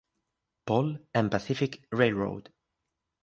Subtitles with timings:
[0.65, 2.51] Paul and Pacific Railroad.